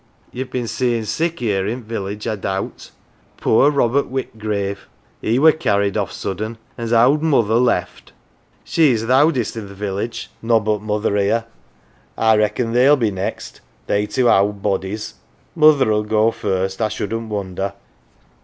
[0.31, 2.89] Ye'll have been seein' sick 'ere in village, I doubt.
[3.37, 4.87] Poor Robert Whitgrave!
[5.21, 8.11] he were ^carried off sudden an's owd mother left.
[8.63, 11.45] She's th' owdest i' th' village, nobbut mother 'ere.
[12.17, 15.13] I reckon they'll be next, they two owd bodies
[15.53, 17.73] mother'll go first, I shouldn't wonder."